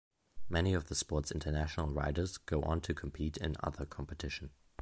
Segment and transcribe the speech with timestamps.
[0.49, 4.49] Many of the sport's international riders go on to compete in other competition.